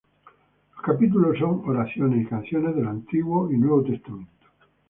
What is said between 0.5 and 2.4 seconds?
Los capítulos son oraciones y